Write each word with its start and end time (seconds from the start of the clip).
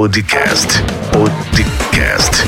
Podcast. 0.00 0.82
Podcast. 1.12 2.42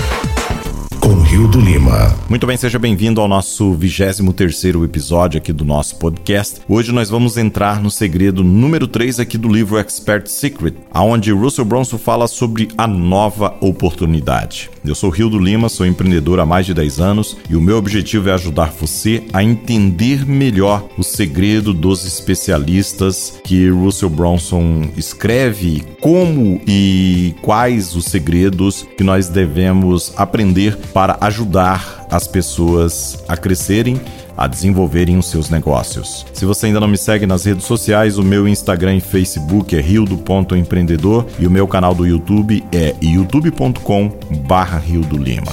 Com 0.99 1.21
Rio 1.21 1.47
do 1.47 1.61
Lima. 1.61 2.17
Muito 2.27 2.47
bem, 2.47 2.57
seja 2.57 2.79
bem-vindo 2.79 3.21
ao 3.21 3.29
nosso 3.29 3.75
23 3.75 4.61
episódio 4.83 5.37
aqui 5.37 5.53
do 5.53 5.63
nosso 5.63 5.97
podcast. 5.97 6.63
Hoje 6.67 6.93
nós 6.93 7.11
vamos 7.11 7.37
entrar 7.37 7.83
no 7.83 7.91
segredo 7.91 8.43
número 8.43 8.89
3 8.89 9.21
aqui 9.21 9.37
do 9.37 9.53
livro 9.53 9.77
Expert 9.77 10.29
Secret, 10.29 10.75
aonde 10.91 11.31
Russell 11.31 11.67
Bronson 11.67 11.99
fala 11.99 12.27
sobre 12.27 12.69
a 12.79 12.87
nova 12.87 13.55
oportunidade. 13.61 14.71
Eu 14.85 14.97
sou 14.97 15.11
Rio 15.11 15.31
do 15.31 15.39
Lima, 15.39 15.69
sou 15.69 15.87
empreendedor 15.87 16.41
há 16.41 16.47
mais 16.47 16.67
de 16.67 16.75
10 16.75 16.99
anos 16.99 17.37
e 17.49 17.55
o 17.55 17.61
meu 17.61 17.77
objetivo 17.77 18.29
é 18.29 18.33
ajudar 18.33 18.73
você 18.73 19.23
a 19.33 19.43
entender 19.43 20.27
melhor 20.27 20.89
o 20.99 21.05
segredo 21.05 21.73
dos 21.73 22.05
especialistas 22.05 23.41
que 23.45 23.69
Russell 23.69 24.11
Bronson 24.11 24.91
escreve, 24.97 25.85
como 26.01 26.61
e 26.67 27.33
quais 27.41 27.95
os 27.95 28.07
segredos 28.07 28.85
que 28.97 29.05
nós 29.05 29.29
devemos 29.29 30.13
aprender 30.17 30.77
para 30.93 31.17
ajudar 31.21 32.02
as 32.13 32.29
pessoas 32.29 33.19
a 33.27 33.37
crescerem 33.37 34.01
a 34.37 34.47
desenvolverem 34.47 35.19
os 35.19 35.27
seus 35.27 35.51
negócios. 35.51 36.27
Se 36.33 36.45
você 36.45 36.67
ainda 36.67 36.81
não 36.81 36.89
me 36.89 36.97
segue 36.97 37.27
nas 37.27 37.45
redes 37.45 37.65
sociais, 37.65 38.19
o 38.19 38.23
meu 38.23 38.47
Instagram 38.49 38.97
e 38.97 39.01
Facebook 39.01 39.77
é 39.77 39.81
rio.empreendedor 39.81 41.27
e 41.39 41.47
o 41.47 41.51
meu 41.51 41.67
canal 41.67 41.95
do 41.95 42.07
YouTube 42.07 42.65
é 42.73 42.95
youtube.com 43.03 44.11
barra 44.47 44.79
Rio 44.79 45.03
do 45.03 45.17
Lima. 45.17 45.53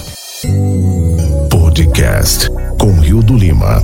Podcast 1.50 2.50
com 2.80 2.92
Rio 3.00 3.22
do 3.22 3.36
Lima. 3.36 3.84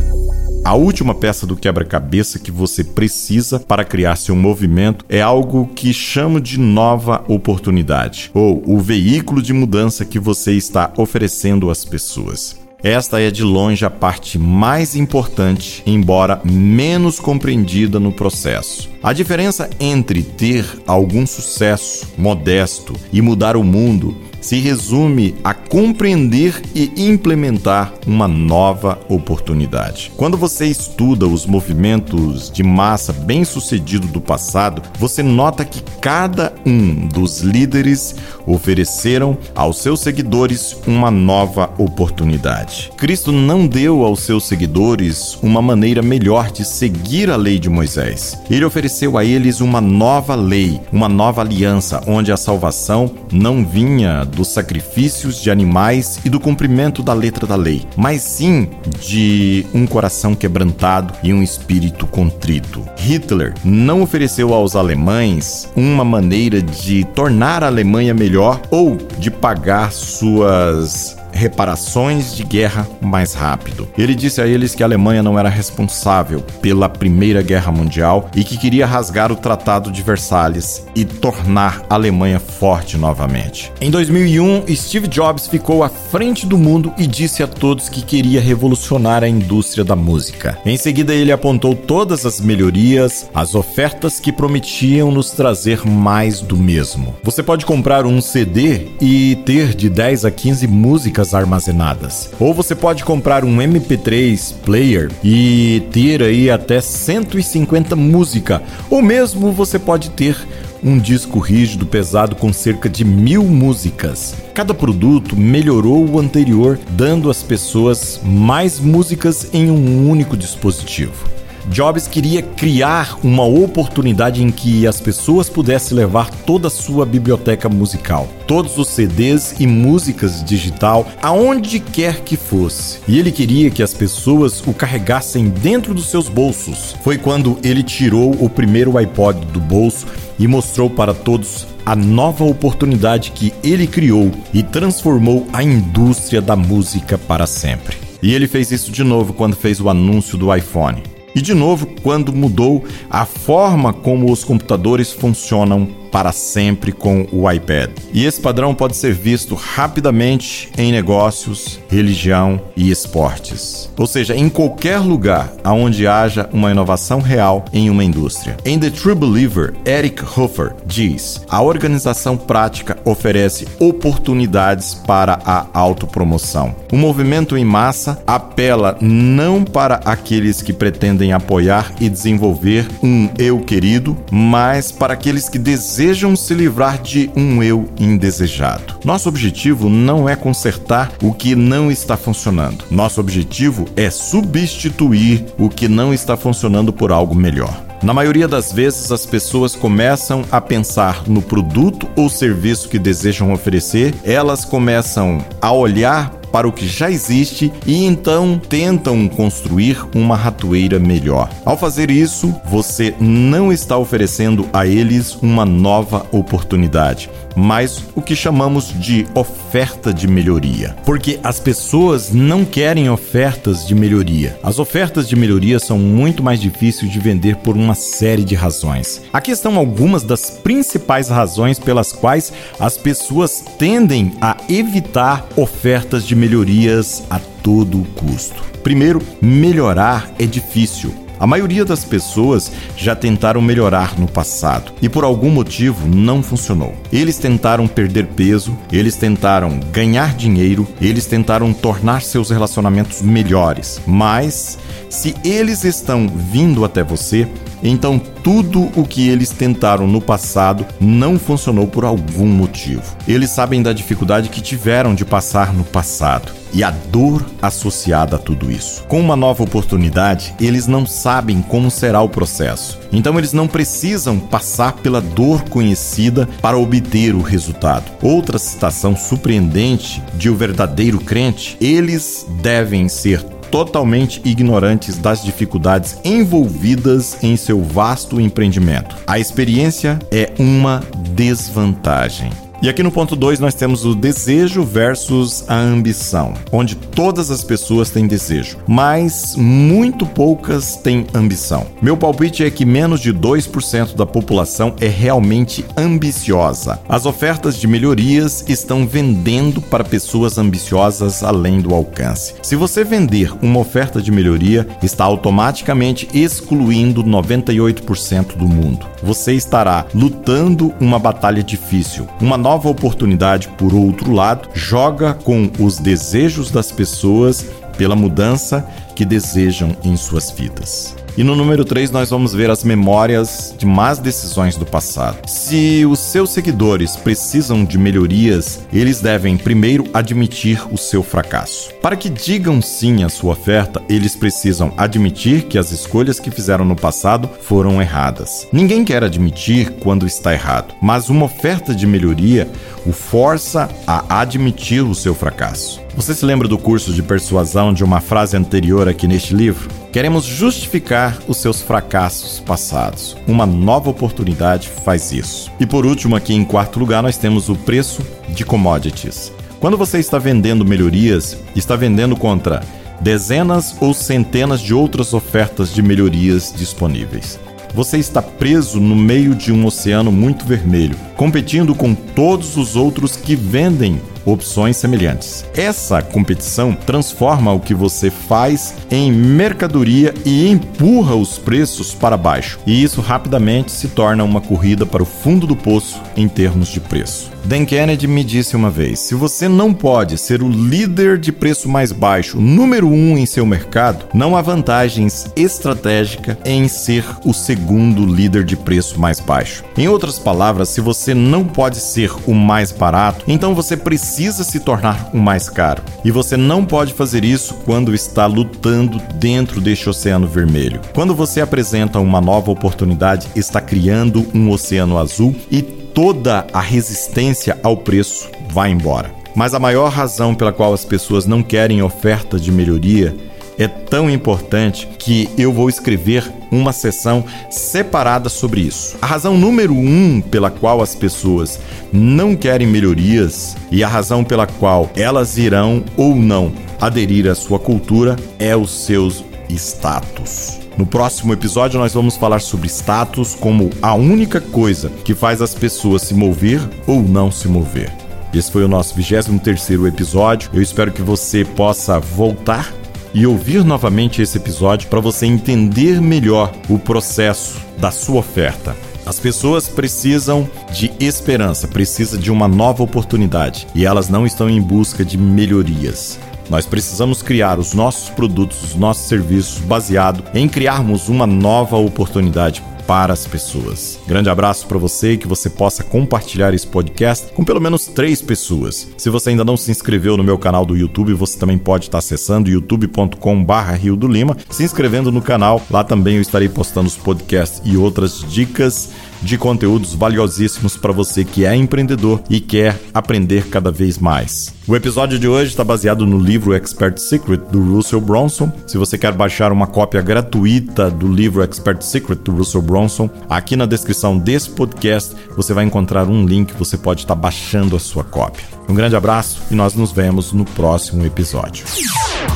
A 0.63 0.73
última 0.73 1.13
peça 1.13 1.45
do 1.45 1.55
quebra-cabeça 1.55 2.39
que 2.39 2.49
você 2.49 2.83
precisa 2.83 3.59
para 3.59 3.85
criar 3.85 4.15
seu 4.15 4.35
movimento 4.35 5.05
é 5.07 5.21
algo 5.21 5.67
que 5.75 5.93
chamo 5.93 6.41
de 6.41 6.59
nova 6.59 7.23
oportunidade, 7.27 8.31
ou 8.33 8.63
o 8.65 8.79
veículo 8.79 9.43
de 9.43 9.53
mudança 9.53 10.03
que 10.03 10.17
você 10.17 10.53
está 10.53 10.91
oferecendo 10.97 11.69
às 11.69 11.85
pessoas. 11.85 12.64
Esta 12.83 13.19
é 13.19 13.31
de 13.31 13.43
longe 13.43 13.83
a 13.83 13.89
parte 13.89 14.37
mais 14.37 14.95
importante, 14.95 15.81
embora 15.85 16.39
menos 16.43 17.19
compreendida 17.19 17.99
no 17.99 18.11
processo. 18.11 18.89
A 19.01 19.11
diferença 19.11 19.69
entre 19.79 20.21
ter 20.21 20.65
algum 20.85 21.25
sucesso 21.25 22.07
modesto 22.17 22.93
e 23.11 23.21
mudar 23.21 23.57
o 23.57 23.63
mundo 23.63 24.15
se 24.45 24.59
resume 24.59 25.33
a 25.43 25.55
compreender 25.55 26.61
e 26.75 26.91
implementar 27.09 27.91
uma 28.05 28.27
nova 28.27 28.99
oportunidade. 29.09 30.11
Quando 30.15 30.37
você 30.37 30.67
estuda 30.67 31.25
os 31.27 31.47
movimentos 31.47 32.51
de 32.51 32.61
massa 32.61 33.11
bem-sucedido 33.11 34.05
do 34.07 34.21
passado, 34.21 34.83
você 34.99 35.23
nota 35.23 35.65
que 35.65 35.81
cada 35.99 36.53
um 36.63 37.07
dos 37.07 37.39
líderes 37.41 38.15
ofereceram 38.45 39.35
aos 39.55 39.79
seus 39.79 40.01
seguidores 40.01 40.77
uma 40.85 41.09
nova 41.09 41.71
oportunidade. 41.79 42.91
Cristo 42.95 43.31
não 43.31 43.65
deu 43.65 44.05
aos 44.05 44.19
seus 44.19 44.47
seguidores 44.47 45.39
uma 45.41 45.59
maneira 45.59 46.03
melhor 46.03 46.51
de 46.51 46.63
seguir 46.63 47.31
a 47.31 47.35
lei 47.35 47.57
de 47.57 47.67
Moisés. 47.67 48.37
Ele 48.47 48.63
ofereceu 48.63 49.17
a 49.17 49.25
eles 49.25 49.59
uma 49.59 49.81
nova 49.81 50.35
lei, 50.35 50.79
uma 50.91 51.09
nova 51.09 51.41
aliança, 51.41 52.03
onde 52.05 52.31
a 52.31 52.37
salvação 52.37 53.09
não 53.31 53.65
vinha 53.65 54.23
dos 54.35 54.49
sacrifícios 54.49 55.41
de 55.41 55.49
animais 55.49 56.19
e 56.23 56.29
do 56.29 56.39
cumprimento 56.39 57.01
da 57.01 57.13
letra 57.13 57.47
da 57.47 57.55
lei, 57.55 57.87
mas 57.95 58.21
sim 58.21 58.69
de 58.99 59.65
um 59.73 59.87
coração 59.87 60.35
quebrantado 60.35 61.13
e 61.23 61.33
um 61.33 61.41
espírito 61.41 62.05
contrito. 62.05 62.85
Hitler 62.97 63.53
não 63.63 64.01
ofereceu 64.01 64.53
aos 64.53 64.75
alemães 64.75 65.69
uma 65.75 66.03
maneira 66.03 66.61
de 66.61 67.03
tornar 67.15 67.63
a 67.63 67.67
Alemanha 67.67 68.13
melhor 68.13 68.61
ou 68.69 68.97
de 69.17 69.31
pagar 69.31 69.91
suas 69.91 71.17
reparações 71.35 72.35
de 72.35 72.43
guerra 72.43 72.87
mais 73.01 73.33
rápido. 73.33 73.87
Ele 73.97 74.15
disse 74.15 74.41
a 74.41 74.47
eles 74.47 74.73
que 74.73 74.81
a 74.81 74.85
Alemanha 74.85 75.21
não 75.21 75.37
era 75.37 75.49
responsável 75.49 76.41
pela 76.61 76.87
Primeira 76.87 77.41
Guerra 77.41 77.71
Mundial 77.71 78.29
e 78.35 78.43
que 78.43 78.57
queria 78.57 78.85
rasgar 78.85 79.31
o 79.31 79.35
Tratado 79.35 79.91
de 79.91 80.01
Versalhes 80.01 80.87
e 80.95 81.03
tornar 81.03 81.83
a 81.89 81.95
Alemanha 81.95 82.39
forte 82.39 82.97
novamente. 82.97 83.71
Em 83.81 83.91
2001, 83.91 84.63
Steve 84.75 85.07
Jobs 85.07 85.47
ficou 85.47 85.83
à 85.83 85.89
frente 85.89 86.45
do 86.45 86.57
mundo 86.57 86.93
e 86.97 87.05
disse 87.05 87.43
a 87.43 87.47
todos 87.47 87.89
que 87.89 88.01
queria 88.01 88.39
revolucionar 88.39 89.23
a 89.23 89.27
indústria 89.27 89.83
da 89.83 89.95
música. 89.95 90.57
Em 90.65 90.77
seguida, 90.77 91.13
ele 91.13 91.31
apontou 91.31 91.75
todas 91.75 92.25
as 92.25 92.39
melhorias, 92.39 93.29
as 93.33 93.55
ofertas 93.55 94.19
que 94.19 94.31
prometiam 94.31 95.11
nos 95.11 95.31
trazer 95.31 95.85
mais 95.85 96.39
do 96.39 96.55
mesmo. 96.55 97.15
Você 97.23 97.43
pode 97.43 97.65
comprar 97.65 98.05
um 98.05 98.21
CD 98.21 98.87
e 99.01 99.35
ter 99.45 99.73
de 99.73 99.89
10 99.89 100.25
a 100.25 100.31
15 100.31 100.67
músicas 100.67 101.24
músicas 101.25 101.33
armazenadas. 101.33 102.29
Ou 102.39 102.53
você 102.53 102.75
pode 102.75 103.03
comprar 103.03 103.43
um 103.43 103.57
MP3 103.57 104.53
player 104.63 105.11
e 105.23 105.83
ter 105.91 106.21
aí 106.21 106.49
até 106.49 106.79
150 106.79 107.95
música. 107.95 108.61
Ou 108.89 109.01
mesmo 109.01 109.51
você 109.51 109.79
pode 109.79 110.11
ter 110.11 110.37
um 110.83 110.99
disco 110.99 111.39
rígido 111.39 111.85
pesado 111.85 112.35
com 112.35 112.53
cerca 112.53 112.87
de 112.87 113.03
mil 113.03 113.43
músicas. 113.43 114.35
Cada 114.53 114.73
produto 114.73 115.35
melhorou 115.35 116.07
o 116.07 116.19
anterior, 116.19 116.77
dando 116.91 117.29
às 117.29 117.41
pessoas 117.41 118.19
mais 118.23 118.79
músicas 118.79 119.49
em 119.51 119.71
um 119.71 120.07
único 120.07 120.37
dispositivo. 120.37 121.34
Jobs 121.67 122.07
queria 122.07 122.41
criar 122.41 123.17
uma 123.23 123.43
oportunidade 123.43 124.43
em 124.43 124.51
que 124.51 124.85
as 124.85 125.01
pessoas 125.01 125.49
pudessem 125.49 125.97
levar 125.97 126.29
toda 126.29 126.67
a 126.67 126.71
sua 126.71 127.05
biblioteca 127.05 127.67
musical, 127.67 128.27
todos 128.45 128.77
os 128.77 128.87
CDs 128.89 129.55
e 129.59 129.65
músicas 129.65 130.43
digital 130.43 131.07
aonde 131.21 131.79
quer 131.79 132.21
que 132.21 132.37
fosse. 132.37 132.99
E 133.07 133.17
ele 133.17 133.31
queria 133.31 133.71
que 133.71 133.81
as 133.81 133.93
pessoas 133.93 134.61
o 134.65 134.73
carregassem 134.73 135.49
dentro 135.49 135.93
dos 135.93 136.07
seus 136.07 136.29
bolsos. 136.29 136.95
Foi 137.03 137.17
quando 137.17 137.57
ele 137.63 137.81
tirou 137.81 138.31
o 138.39 138.49
primeiro 138.49 138.97
iPod 138.97 139.45
do 139.47 139.59
bolso 139.59 140.05
e 140.37 140.47
mostrou 140.47 140.89
para 140.89 141.13
todos 141.13 141.65
a 141.85 141.95
nova 141.95 142.43
oportunidade 142.43 143.31
que 143.31 143.53
ele 143.63 143.87
criou 143.87 144.31
e 144.53 144.63
transformou 144.63 145.47
a 145.53 145.63
indústria 145.63 146.41
da 146.41 146.55
música 146.55 147.17
para 147.17 147.45
sempre. 147.45 147.97
E 148.21 148.33
ele 148.33 148.47
fez 148.47 148.71
isso 148.71 148.91
de 148.91 149.03
novo 149.03 149.33
quando 149.33 149.55
fez 149.55 149.79
o 149.79 149.89
anúncio 149.89 150.37
do 150.37 150.53
iPhone. 150.53 151.14
E 151.35 151.41
de 151.41 151.53
novo, 151.53 151.85
quando 152.01 152.31
mudou 152.31 152.85
a 153.09 153.25
forma 153.25 153.91
como 153.91 154.31
os 154.31 154.43
computadores 154.45 155.11
funcionam 155.11 156.04
para 156.11 156.31
sempre 156.31 156.91
com 156.91 157.27
o 157.31 157.49
iPad. 157.51 157.91
E 158.13 158.25
esse 158.25 158.39
padrão 158.39 158.73
pode 158.73 158.95
ser 158.95 159.13
visto 159.13 159.55
rapidamente 159.55 160.69
em 160.77 160.91
negócios, 160.91 161.79
religião 161.89 162.61
e 162.75 162.89
esportes. 162.89 163.89
Ou 163.97 164.07
seja, 164.07 164.35
em 164.35 164.49
qualquer 164.49 164.99
lugar 164.99 165.51
onde 165.65 166.07
haja 166.07 166.49
uma 166.53 166.71
inovação 166.71 167.19
real 167.19 167.65
em 167.73 167.89
uma 167.89 168.03
indústria. 168.03 168.57
Em 168.63 168.79
The 168.79 168.89
True 168.89 169.15
Believer, 169.15 169.73
Eric 169.85 170.23
Hoffer 170.23 170.73
diz: 170.85 171.41
a 171.49 171.61
organização 171.61 172.37
prática 172.37 172.97
oferece 173.03 173.67
oportunidades 173.79 174.93
para 174.93 175.39
a 175.45 175.65
autopromoção. 175.73 176.75
O 176.91 176.97
movimento 176.97 177.57
em 177.57 177.65
massa 177.65 178.21
apela 178.25 178.97
não 179.01 179.63
para 179.63 179.95
aqueles 180.05 180.61
que 180.61 180.71
pretendem 180.71 181.33
apoiar 181.33 181.93
e 181.99 182.09
desenvolver 182.09 182.87
um 183.03 183.29
eu 183.37 183.59
querido, 183.59 184.17
mas 184.31 184.91
para 184.91 185.13
aqueles 185.13 185.49
que 185.49 185.57
desejam 185.57 185.94
desejam 185.95 186.35
se 186.35 186.53
livrar 186.53 187.01
de 187.01 187.31
um 187.37 187.63
eu 187.63 187.89
indesejado. 187.97 188.99
Nosso 189.05 189.29
objetivo 189.29 189.89
não 189.89 190.27
é 190.27 190.35
consertar 190.35 191.13
o 191.23 191.33
que 191.33 191.55
não 191.55 191.89
está 191.89 192.17
funcionando. 192.17 192.83
Nosso 192.91 193.21
objetivo 193.21 193.85
é 193.95 194.09
substituir 194.09 195.45
o 195.57 195.69
que 195.69 195.87
não 195.87 196.13
está 196.13 196.35
funcionando 196.35 196.91
por 196.91 197.13
algo 197.13 197.33
melhor. 197.33 197.85
Na 198.03 198.13
maioria 198.13 198.45
das 198.45 198.73
vezes, 198.73 199.09
as 199.09 199.25
pessoas 199.25 199.73
começam 199.73 200.43
a 200.51 200.59
pensar 200.59 201.23
no 201.27 201.41
produto 201.41 202.09
ou 202.17 202.29
serviço 202.29 202.89
que 202.89 202.99
desejam 202.99 203.53
oferecer, 203.53 204.13
elas 204.25 204.65
começam 204.65 205.43
a 205.61 205.71
olhar 205.71 206.29
para 206.51 206.67
o 206.67 206.71
que 206.71 206.87
já 206.87 207.09
existe 207.09 207.71
e 207.85 208.05
então 208.05 208.59
tentam 208.69 209.27
construir 209.27 209.97
uma 210.15 210.35
ratoeira 210.35 210.99
melhor. 210.99 211.49
Ao 211.63 211.77
fazer 211.77 212.09
isso, 212.09 212.53
você 212.65 213.13
não 213.19 213.71
está 213.71 213.97
oferecendo 213.97 214.67
a 214.71 214.85
eles 214.85 215.35
uma 215.41 215.65
nova 215.65 216.25
oportunidade, 216.31 217.29
mas 217.55 218.03
o 218.15 218.21
que 218.21 218.35
chamamos 218.35 218.93
de 218.99 219.25
oferta 219.33 220.13
de 220.13 220.27
melhoria. 220.27 220.95
Porque 221.05 221.39
as 221.43 221.59
pessoas 221.59 222.31
não 222.31 222.65
querem 222.65 223.09
ofertas 223.09 223.87
de 223.87 223.95
melhoria. 223.95 224.57
As 224.61 224.79
ofertas 224.79 225.27
de 225.27 225.35
melhoria 225.35 225.79
são 225.79 225.97
muito 225.97 226.43
mais 226.43 226.59
difíceis 226.59 227.11
de 227.11 227.19
vender 227.19 227.55
por 227.57 227.75
uma 227.75 227.95
série 227.95 228.43
de 228.43 228.55
razões. 228.55 229.21
Aqui 229.31 229.51
estão 229.51 229.77
algumas 229.77 230.23
das 230.23 230.49
principais 230.49 231.29
razões 231.29 231.79
pelas 231.79 232.11
quais 232.11 232.51
as 232.79 232.97
pessoas 232.97 233.63
tendem 233.77 234.33
a 234.41 234.57
evitar 234.69 235.47
ofertas 235.55 236.25
de 236.25 236.34
melhorias 236.35 237.23
a 237.29 237.39
todo 237.39 238.05
custo. 238.13 238.61
Primeiro, 238.83 239.21
melhorar 239.41 240.31
é 240.37 240.45
difícil. 240.45 241.24
A 241.39 241.45
maioria 241.45 241.83
das 241.83 242.03
pessoas 242.03 242.71
já 242.95 243.15
tentaram 243.15 243.61
melhorar 243.61 244.17
no 244.17 244.27
passado 244.27 244.93
e 245.01 245.09
por 245.09 245.23
algum 245.23 245.49
motivo 245.49 246.07
não 246.07 246.41
funcionou. 246.41 246.93
Eles 247.11 247.37
tentaram 247.37 247.87
perder 247.87 248.27
peso, 248.27 248.77
eles 248.91 249.15
tentaram 249.15 249.79
ganhar 249.91 250.35
dinheiro, 250.35 250.87
eles 251.01 251.25
tentaram 251.25 251.73
tornar 251.73 252.21
seus 252.21 252.49
relacionamentos 252.49 253.21
melhores, 253.21 254.01
mas 254.05 254.77
se 255.09 255.35
eles 255.43 255.83
estão 255.83 256.27
vindo 256.27 256.83
até 256.83 257.03
você, 257.03 257.47
então 257.83 258.17
tudo 258.17 258.89
o 258.95 259.05
que 259.05 259.29
eles 259.29 259.49
tentaram 259.49 260.07
no 260.07 260.21
passado 260.21 260.85
não 260.99 261.37
funcionou 261.37 261.87
por 261.87 262.03
algum 262.03 262.47
motivo. 262.47 263.03
Eles 263.27 263.51
sabem 263.51 263.81
da 263.81 263.93
dificuldade 263.93 264.49
que 264.49 264.61
tiveram 264.61 265.13
de 265.13 265.23
passar 265.23 265.73
no 265.73 265.83
passado 265.83 266.51
e 266.75 266.83
a 266.83 266.91
dor 266.91 267.43
associada 267.61 268.35
a 268.35 268.39
tudo 268.39 268.69
isso. 268.69 269.05
Com 269.05 269.21
uma 269.21 269.35
nova 269.35 269.63
oportunidade, 269.63 270.53
eles 270.59 270.87
não 270.87 271.05
sabem 271.05 271.61
como 271.61 271.89
será 271.89 272.21
o 272.21 272.27
processo. 272.27 272.99
Então 273.13 273.39
eles 273.39 273.53
não 273.53 273.65
precisam 273.65 274.37
passar 274.37 274.91
pela 274.93 275.21
dor 275.21 275.63
conhecida 275.69 276.47
para 276.61 276.77
obter 276.77 277.33
o 277.33 277.41
resultado. 277.41 278.11
Outra 278.21 278.59
citação 278.59 279.15
surpreendente 279.15 280.21
de 280.33 280.49
o 280.49 280.55
verdadeiro 280.55 281.19
crente, 281.19 281.77
eles 281.79 282.45
devem 282.61 283.07
ser 283.07 283.41
totalmente 283.71 284.41
ignorantes 284.43 285.17
das 285.17 285.43
dificuldades 285.43 286.17
envolvidas 286.25 287.37
em 287.41 287.55
seu 287.55 287.81
vasto 287.81 288.39
empreendimento. 288.39 289.15
A 289.25 289.39
experiência 289.39 290.19
é 290.29 290.51
uma 290.59 291.01
desvantagem. 291.33 292.51
E 292.85 292.89
aqui 292.89 293.01
no 293.01 293.11
ponto 293.11 293.35
2 293.35 293.59
nós 293.59 293.73
temos 293.73 294.05
o 294.05 294.13
desejo 294.13 294.83
versus 294.83 295.67
a 295.67 295.73
ambição, 295.73 296.53
onde 296.71 296.93
todas 296.93 297.49
as 297.49 297.63
pessoas 297.63 298.11
têm 298.11 298.27
desejo, 298.27 298.77
mas 298.87 299.55
muito 299.55 300.23
poucas 300.23 300.95
têm 300.95 301.25
ambição. 301.33 301.87
Meu 301.99 302.15
palpite 302.15 302.63
é 302.63 302.69
que 302.69 302.85
menos 302.85 303.21
de 303.21 303.33
2% 303.33 304.15
da 304.15 304.23
população 304.23 304.93
é 305.01 305.07
realmente 305.07 305.83
ambiciosa. 305.97 306.99
As 307.09 307.25
ofertas 307.25 307.75
de 307.75 307.87
melhorias 307.87 308.63
estão 308.67 309.07
vendendo 309.07 309.81
para 309.81 310.03
pessoas 310.03 310.59
ambiciosas 310.59 311.41
além 311.41 311.81
do 311.81 311.91
alcance. 311.91 312.53
Se 312.61 312.75
você 312.75 313.03
vender 313.03 313.51
uma 313.63 313.79
oferta 313.79 314.21
de 314.21 314.31
melhoria, 314.31 314.87
está 315.01 315.23
automaticamente 315.23 316.29
excluindo 316.35 317.23
98% 317.23 318.55
do 318.55 318.67
mundo. 318.67 319.07
Você 319.23 319.53
estará 319.53 320.05
lutando 320.13 320.93
uma 320.99 321.17
batalha 321.17 321.63
difícil, 321.63 322.27
uma 322.39 322.55
nova 322.55 322.74
oportunidade, 322.83 323.67
por 323.77 323.93
outro 323.93 324.31
lado, 324.31 324.69
joga 324.73 325.33
com 325.33 325.69
os 325.79 325.97
desejos 325.97 326.71
das 326.71 326.91
pessoas 326.91 327.65
pela 327.97 328.15
mudança 328.15 328.85
que 329.15 329.25
desejam 329.25 329.95
em 330.03 330.17
suas 330.17 330.51
vidas. 330.51 331.15
E 331.37 331.43
no 331.43 331.53
número 331.53 331.83
3 331.83 332.11
nós 332.11 332.29
vamos 332.29 332.53
ver 332.53 332.69
as 332.69 332.85
memórias 332.85 333.75
de 333.77 333.85
más 333.85 334.19
decisões 334.19 334.77
do 334.77 334.85
passado. 334.85 335.37
Se 335.45 336.05
os 336.05 336.19
seus 336.19 336.51
seguidores 336.51 337.17
precisam 337.17 337.83
de 337.83 337.97
melhorias, 337.97 338.87
eles 338.93 339.19
devem 339.19 339.57
primeiro 339.57 340.05
admitir 340.13 340.81
o 340.93 340.97
seu 340.97 341.21
fracasso. 341.21 341.93
Para 342.01 342.15
que 342.15 342.29
digam 342.29 342.81
sim 342.81 343.23
à 343.23 343.27
sua 343.27 343.51
oferta, 343.51 344.01
eles 344.07 344.33
precisam 344.33 344.93
admitir 344.95 345.63
que 345.63 345.77
as 345.77 345.91
escolhas 345.91 346.39
que 346.39 346.49
fizeram 346.49 346.85
no 346.85 346.95
passado 346.95 347.49
foram 347.61 348.01
erradas. 348.01 348.65
Ninguém 348.71 349.03
quer 349.03 349.21
admitir 349.21 349.91
quando 349.99 350.25
está 350.25 350.53
errado, 350.53 350.95
mas 351.01 351.29
uma 351.29 351.47
oferta 351.47 351.93
de 351.93 352.07
melhoria 352.07 352.69
o 353.05 353.11
força 353.11 353.89
a 354.07 354.39
admitir 354.39 355.01
o 355.01 355.13
seu 355.13 355.35
fracasso. 355.35 356.05
Você 356.15 356.33
se 356.33 356.45
lembra 356.45 356.65
do 356.65 356.77
curso 356.77 357.13
de 357.13 357.21
persuasão 357.21 357.93
de 357.93 358.01
uma 358.03 358.21
frase 358.21 358.55
anterior 358.55 359.04
aqui 359.09 359.27
neste 359.27 359.53
livro? 359.53 359.89
Queremos 360.11 360.43
justificar 360.45 361.37
os 361.47 361.57
seus 361.57 361.81
fracassos 361.81 362.59
passados. 362.59 363.35
Uma 363.47 363.65
nova 363.65 364.09
oportunidade 364.09 364.87
faz 364.87 365.31
isso. 365.31 365.71
E 365.79 365.85
por 365.85 366.05
último, 366.05 366.35
aqui 366.35 366.53
em 366.53 366.63
quarto 366.63 366.99
lugar, 366.99 367.21
nós 367.21 367.37
temos 367.37 367.69
o 367.69 367.75
preço 367.75 368.21
de 368.49 368.63
commodities. 368.63 369.51
Quando 369.79 369.97
você 369.97 370.19
está 370.19 370.37
vendendo 370.37 370.85
melhorias, 370.85 371.57
está 371.75 371.95
vendendo 371.95 372.35
contra 372.35 372.81
dezenas 373.21 373.95
ou 373.99 374.13
centenas 374.13 374.81
de 374.81 374.93
outras 374.93 375.33
ofertas 375.33 375.93
de 375.93 376.01
melhorias 376.01 376.73
disponíveis. 376.75 377.59
Você 377.93 378.17
está 378.17 378.41
preso 378.41 378.99
no 378.99 379.15
meio 379.15 379.55
de 379.55 379.71
um 379.71 379.85
oceano 379.85 380.31
muito 380.31 380.65
vermelho, 380.65 381.15
competindo 381.37 381.95
com 381.95 382.13
todos 382.13 382.75
os 382.75 382.95
outros 382.95 383.35
que 383.35 383.55
vendem 383.55 384.19
opções 384.45 384.97
semelhantes. 384.97 385.65
Essa 385.75 386.21
competição 386.21 386.93
transforma 386.93 387.73
o 387.73 387.79
que 387.79 387.93
você 387.93 388.29
faz 388.29 388.93
em 389.09 389.31
mercadoria 389.31 390.33
e 390.45 390.69
empurra 390.69 391.35
os 391.35 391.57
preços 391.57 392.13
para 392.13 392.37
baixo. 392.37 392.79
E 392.85 393.03
isso 393.03 393.21
rapidamente 393.21 393.91
se 393.91 394.09
torna 394.09 394.43
uma 394.43 394.61
corrida 394.61 395.05
para 395.05 395.23
o 395.23 395.25
fundo 395.25 395.65
do 395.65 395.75
poço 395.75 396.21
em 396.35 396.47
termos 396.47 396.89
de 396.89 396.99
preço. 396.99 397.55
Dan 397.65 397.83
Kennedy 397.83 398.27
me 398.27 398.43
disse 398.43 398.75
uma 398.75 398.91
vez: 398.91 399.19
se 399.19 399.33
você 399.33 399.67
não 399.67 399.91
pode 399.91 400.37
ser 400.37 400.61
o 400.61 400.69
líder 400.69 401.39
de 401.39 401.51
preço 401.51 401.89
mais 401.89 402.11
baixo, 402.11 402.61
número 402.61 403.07
um 403.07 403.35
em 403.35 403.45
seu 403.47 403.65
mercado, 403.65 404.27
não 404.35 404.55
há 404.55 404.61
vantagens 404.61 405.51
estratégicas 405.55 406.57
em 406.63 406.87
ser 406.87 407.25
o 407.43 407.53
segundo 407.53 408.23
líder 408.23 408.63
de 408.63 408.75
preço 408.75 409.19
mais 409.19 409.39
baixo. 409.39 409.83
Em 409.97 410.07
outras 410.07 410.37
palavras, 410.37 410.89
se 410.89 411.01
você 411.01 411.33
não 411.33 411.65
pode 411.65 411.97
ser 411.97 412.31
o 412.45 412.53
mais 412.53 412.91
barato, 412.91 413.43
então 413.47 413.73
você 413.73 413.97
precisa 413.97 414.34
se 414.63 414.79
tornar 414.79 415.29
o 415.33 415.37
mais 415.37 415.69
caro. 415.69 416.03
E 416.23 416.31
você 416.31 416.57
não 416.57 416.83
pode 416.83 417.13
fazer 417.13 417.43
isso 417.43 417.73
quando 417.85 418.13
está 418.13 418.45
lutando 418.45 419.19
dentro 419.35 419.79
deste 419.79 420.09
oceano 420.09 420.47
vermelho. 420.47 421.01
Quando 421.13 421.33
você 421.33 421.61
apresenta 421.61 422.19
uma 422.19 422.41
nova 422.41 422.71
oportunidade, 422.71 423.47
está 423.55 423.79
criando 423.79 424.45
um 424.53 424.69
oceano 424.69 425.17
azul 425.17 425.55
e 425.71 425.81
toda 425.81 426.65
a 426.73 426.81
resistência 426.81 427.77
ao 427.83 427.97
preço 427.97 428.49
vai 428.69 428.91
embora. 428.91 429.33
Mas 429.55 429.73
a 429.73 429.79
maior 429.79 430.09
razão 430.09 430.53
pela 430.53 430.73
qual 430.73 430.93
as 430.93 431.05
pessoas 431.05 431.45
não 431.45 431.63
querem 431.63 432.01
oferta 432.01 432.59
de 432.59 432.71
melhoria 432.71 433.35
é 433.77 433.87
tão 433.87 434.29
importante 434.29 435.07
que 435.19 435.49
eu 435.57 435.71
vou 435.71 435.89
escrever 435.89 436.49
uma 436.75 436.93
sessão 436.93 437.43
separada 437.69 438.49
sobre 438.49 438.81
isso. 438.81 439.17
A 439.21 439.25
razão 439.25 439.57
número 439.57 439.93
um 439.93 440.41
pela 440.41 440.69
qual 440.69 441.01
as 441.01 441.15
pessoas 441.15 441.79
não 442.11 442.55
querem 442.55 442.87
melhorias 442.87 443.75
e 443.91 444.03
a 444.03 444.07
razão 444.07 444.43
pela 444.43 444.67
qual 444.67 445.09
elas 445.15 445.57
irão 445.57 446.03
ou 446.15 446.35
não 446.35 446.71
aderir 446.99 447.49
à 447.49 447.55
sua 447.55 447.79
cultura 447.79 448.35
é 448.59 448.75
os 448.75 448.91
seus 449.05 449.43
status. 449.69 450.79
No 450.97 451.05
próximo 451.05 451.51
episódio, 451.51 451.99
nós 451.99 452.13
vamos 452.13 452.37
falar 452.37 452.61
sobre 452.61 452.87
status 452.87 453.53
como 453.53 453.89
a 454.01 454.13
única 454.13 454.61
coisa 454.61 455.09
que 455.23 455.35
faz 455.35 455.61
as 455.61 455.75
pessoas 455.75 456.21
se 456.21 456.33
mover 456.33 456.79
ou 457.05 457.21
não 457.21 457.51
se 457.51 457.67
mover. 457.67 458.11
Esse 458.53 458.71
foi 458.71 458.85
o 458.85 458.87
nosso 458.87 459.13
23 459.13 459.89
episódio. 460.07 460.69
Eu 460.73 460.81
espero 460.81 461.11
que 461.11 461.21
você 461.21 461.65
possa 461.65 462.17
voltar 462.19 462.93
e 463.35 463.45
ouvir 463.45 463.83
novamente 463.83 464.41
esse 464.41 464.57
episódio 464.57 465.09
para 465.09 465.19
você 465.19 465.45
entender 465.45 466.21
melhor 466.21 466.71
o 466.87 466.97
processo 466.97 467.81
da 467.97 468.09
sua 468.09 468.37
oferta. 468.37 468.95
As 469.25 469.39
pessoas 469.39 469.89
precisam 469.89 470.69
de 470.93 471.11
esperança, 471.19 471.85
precisam 471.85 472.39
de 472.39 472.49
uma 472.49 472.67
nova 472.67 473.03
oportunidade 473.03 473.87
e 473.93 474.05
elas 474.05 474.29
não 474.29 474.45
estão 474.45 474.69
em 474.69 474.81
busca 474.81 475.25
de 475.25 475.37
melhorias. 475.37 476.39
Nós 476.69 476.85
precisamos 476.85 477.41
criar 477.41 477.77
os 477.77 477.93
nossos 477.93 478.29
produtos, 478.29 478.81
os 478.83 478.95
nossos 478.95 479.27
serviços 479.27 479.79
baseado 479.79 480.41
em 480.53 480.69
criarmos 480.69 481.27
uma 481.27 481.45
nova 481.45 481.97
oportunidade 481.97 482.81
para 483.07 483.33
as 483.33 483.45
pessoas. 483.45 484.19
Grande 484.27 484.49
abraço 484.49 484.87
para 484.87 484.97
você 484.97 485.33
e 485.33 485.37
que 485.37 485.47
você 485.47 485.69
possa 485.69 486.03
compartilhar 486.03 486.73
esse 486.73 486.87
podcast 486.87 487.51
com 487.53 487.63
pelo 487.63 487.81
menos 487.81 488.07
três 488.07 488.41
pessoas. 488.41 489.07
Se 489.17 489.29
você 489.29 489.51
ainda 489.51 489.63
não 489.63 489.77
se 489.77 489.91
inscreveu 489.91 490.37
no 490.37 490.43
meu 490.43 490.57
canal 490.57 490.85
do 490.85 490.95
YouTube, 490.95 491.33
você 491.33 491.57
também 491.57 491.77
pode 491.77 492.05
estar 492.05 492.17
acessando 492.17 492.69
youtube.com/rio 492.69 494.15
do 494.15 494.27
Lima, 494.27 494.57
se 494.69 494.83
inscrevendo 494.83 495.31
no 495.31 495.41
canal. 495.41 495.81
Lá 495.89 496.03
também 496.03 496.35
eu 496.35 496.41
estarei 496.41 496.69
postando 496.69 497.07
os 497.07 497.15
podcasts 497.15 497.81
e 497.85 497.97
outras 497.97 498.43
dicas 498.49 499.11
de 499.41 499.57
conteúdos 499.57 500.13
valiosíssimos 500.13 500.97
para 500.97 501.11
você 501.11 501.43
que 501.43 501.65
é 501.65 501.75
empreendedor 501.75 502.41
e 502.49 502.59
quer 502.59 502.99
aprender 503.13 503.67
cada 503.69 503.91
vez 503.91 504.17
mais. 504.17 504.73
O 504.87 504.95
episódio 504.95 505.39
de 505.39 505.47
hoje 505.47 505.71
está 505.71 505.83
baseado 505.83 506.25
no 506.25 506.37
livro 506.37 506.73
Expert 506.73 507.17
Secret 507.17 507.57
do 507.71 507.81
Russell 507.95 508.21
Bronson. 508.21 508.71
Se 508.85 508.97
você 508.97 509.17
quer 509.17 509.33
baixar 509.33 509.71
uma 509.71 509.87
cópia 509.87 510.21
gratuita 510.21 511.09
do 511.09 511.27
livro 511.27 511.63
Expert 511.63 512.01
Secret 512.01 512.37
do 512.43 512.51
Russell 512.51 512.81
Bronson, 512.81 513.29
aqui 513.49 513.75
na 513.75 513.85
descrição 513.85 514.37
desse 514.37 514.69
podcast 514.69 515.35
você 515.55 515.73
vai 515.73 515.85
encontrar 515.85 516.27
um 516.27 516.45
link, 516.45 516.73
você 516.77 516.97
pode 516.97 517.21
estar 517.21 517.35
baixando 517.35 517.95
a 517.95 517.99
sua 517.99 518.23
cópia. 518.23 518.65
Um 518.87 518.93
grande 518.93 519.15
abraço 519.15 519.61
e 519.71 519.75
nós 519.75 519.95
nos 519.95 520.11
vemos 520.11 520.53
no 520.53 520.65
próximo 520.65 521.25
episódio. 521.25 521.85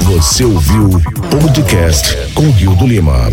Você 0.03 0.43
ouviu 0.43 0.87
o 0.87 1.39
podcast 1.39 2.15
com 2.33 2.49
Rio 2.51 2.75
do 2.75 2.87
Lima. 2.87 3.29